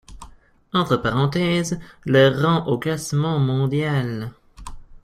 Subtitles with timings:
[0.73, 4.31] Entre parenthèses leur rang au classement mondial.